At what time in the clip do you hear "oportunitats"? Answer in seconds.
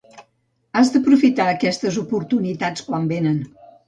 2.05-2.87